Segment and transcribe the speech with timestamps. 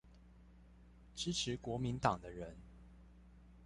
[1.13, 2.57] 支持國民黨的人